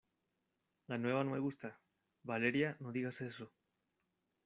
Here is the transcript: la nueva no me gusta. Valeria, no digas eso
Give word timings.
la 0.87 0.97
nueva 0.97 1.23
no 1.23 1.29
me 1.29 1.37
gusta. 1.37 1.79
Valeria, 2.23 2.75
no 2.79 2.91
digas 2.91 3.21
eso 3.21 3.51